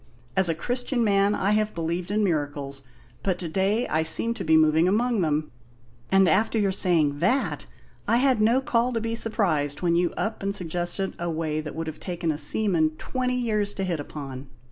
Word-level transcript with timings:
As 0.35 0.49
a 0.49 0.55
Christian 0.55 1.03
man, 1.03 1.35
I 1.35 1.51
have 1.51 1.75
believed 1.75 2.09
in 2.09 2.23
miracles, 2.23 2.81
but 3.21 3.37
to 3.37 3.47
day 3.47 3.87
I 3.87 4.01
seem 4.01 4.33
to 4.33 4.43
be 4.43 4.57
moving 4.57 4.87
among 4.87 5.21
them. 5.21 5.51
And 6.11 6.27
after 6.27 6.57
your 6.57 6.71
saying 6.71 7.19
that, 7.19 7.67
I 8.07 8.17
had 8.17 8.41
no 8.41 8.61
call 8.61 8.93
to 8.93 8.99
be 8.99 9.13
surprised 9.13 9.83
when 9.83 9.95
you 9.95 10.09
up 10.17 10.41
and 10.41 10.55
suggested 10.55 11.13
a 11.19 11.29
way 11.29 11.61
that 11.61 11.75
would 11.75 11.85
have 11.85 11.99
taken 11.99 12.31
a 12.31 12.39
seaman 12.39 12.95
twenty 12.97 13.37
years 13.37 13.75
to 13.75 13.83
hit 13.83 13.99
upon! 13.99 14.47